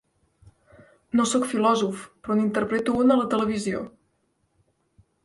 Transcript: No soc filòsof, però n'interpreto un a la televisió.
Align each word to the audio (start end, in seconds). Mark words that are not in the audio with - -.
No 1.19 1.25
soc 1.31 1.43
filòsof, 1.51 2.07
però 2.23 2.37
n'interpreto 2.39 2.97
un 3.03 3.17
a 3.17 3.19
la 3.21 3.29
televisió. 3.35 3.83